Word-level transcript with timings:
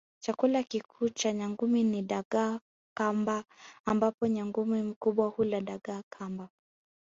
Chakula 0.19 0.63
kikuu 0.63 1.09
cha 1.09 1.33
nyangumi 1.33 1.83
ni 1.83 2.01
dagaa 2.01 2.59
kamba 2.97 3.43
ambapo 3.85 4.27
nyangumi 4.27 4.81
mkubwa 4.83 5.27
hula 5.27 5.61
dagaa 5.61 6.03
kamba 6.09 6.49